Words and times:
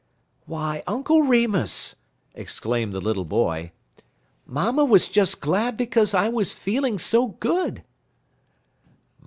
"Why, 0.47 0.81
Uncle 0.87 1.21
Remus!" 1.21 1.93
exclaimed 2.33 2.91
the 2.91 2.99
little 2.99 3.23
boy; 3.23 3.71
"Mamma 4.47 4.83
was 4.83 5.07
just 5.07 5.41
glad 5.41 5.77
because 5.77 6.15
I 6.15 6.27
was 6.27 6.57
feeling 6.57 6.97
so 6.97 7.27
good." 7.27 7.83